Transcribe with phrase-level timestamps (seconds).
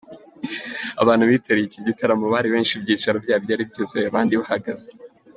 [1.01, 4.87] Abantu bitabiriye iki gitaramo bari benshi, ibyicaro byari byuzuye abandi bahagaze.